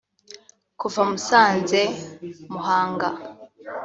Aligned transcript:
Kuva 0.79 1.01
Musanze- 1.11 1.83
Muhanga 2.51 3.09